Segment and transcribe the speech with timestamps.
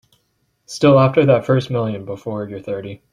[0.65, 3.03] Still after that first million before you're thirty.